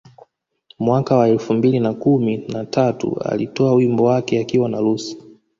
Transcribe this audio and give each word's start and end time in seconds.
Mwaka 0.79 1.15
wa 1.17 1.27
elfu 1.29 1.53
mbili 1.53 1.79
na 1.79 1.93
kumi 1.93 2.37
na 2.37 2.65
tatu 2.65 3.19
alitoa 3.21 3.73
wimbo 3.75 4.03
wake 4.03 4.39
akiwa 4.39 4.69
na 4.69 4.79
Lucci 4.79 5.17